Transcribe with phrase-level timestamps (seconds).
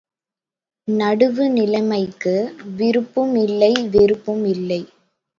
[0.87, 2.33] நடுவு நிலைமைக்கு
[2.77, 4.79] விருப்பும் இல்லை வெறுப்பும் இல்லை.